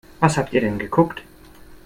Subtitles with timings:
[0.19, 1.21] Was habt ihr denn geguckt?